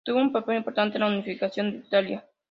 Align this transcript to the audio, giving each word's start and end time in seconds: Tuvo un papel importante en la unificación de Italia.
Tuvo 0.03 0.17
un 0.19 0.31
papel 0.31 0.57
importante 0.57 0.97
en 0.97 1.01
la 1.01 1.09
unificación 1.09 1.73
de 1.73 1.77
Italia. 1.77 2.25